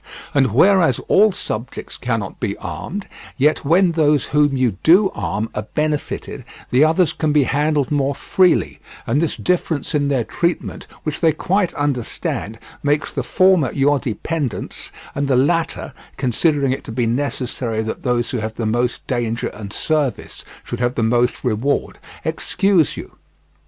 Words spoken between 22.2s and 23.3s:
excuse you.